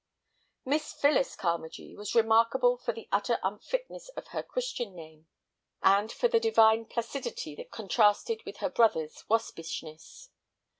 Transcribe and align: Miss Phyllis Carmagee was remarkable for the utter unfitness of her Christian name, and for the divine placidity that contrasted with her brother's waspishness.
Miss 0.65 0.93
Phyllis 0.93 1.35
Carmagee 1.35 1.95
was 1.95 2.15
remarkable 2.15 2.75
for 2.75 2.91
the 2.91 3.07
utter 3.11 3.37
unfitness 3.43 4.09
of 4.17 4.29
her 4.29 4.41
Christian 4.41 4.95
name, 4.95 5.27
and 5.83 6.11
for 6.11 6.27
the 6.27 6.39
divine 6.39 6.85
placidity 6.85 7.53
that 7.57 7.69
contrasted 7.69 8.41
with 8.43 8.57
her 8.65 8.69
brother's 8.71 9.23
waspishness. 9.29 10.29